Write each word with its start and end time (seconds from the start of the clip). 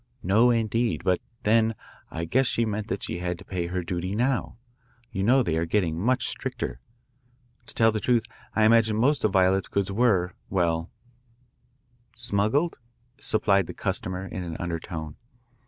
'No, 0.23 0.49
indeed. 0.49 1.03
But 1.03 1.21
then, 1.43 1.75
I 2.09 2.25
guess 2.25 2.47
she 2.47 2.65
meant 2.65 2.87
that 2.87 3.03
she 3.03 3.19
had 3.19 3.37
to 3.37 3.45
pay 3.45 3.67
the 3.67 3.83
duty 3.83 4.15
now. 4.15 4.57
You 5.11 5.21
know 5.21 5.43
they 5.43 5.57
are 5.57 5.67
getting 5.67 5.95
much 5.99 6.27
stricter. 6.27 6.79
To 7.67 7.75
tell 7.75 7.91
the 7.91 7.99
truth, 7.99 8.25
I 8.55 8.63
imagine 8.63 8.97
most 8.97 9.23
of 9.23 9.31
Violette's 9.33 9.67
goods 9.67 9.91
were 9.91 10.33
well' 10.49 10.89
"'Smuggled?' 12.15 12.79
supplied 13.19 13.67
the 13.67 13.75
customer 13.75 14.25
in 14.25 14.43
an 14.43 14.57
undertone. 14.59 15.17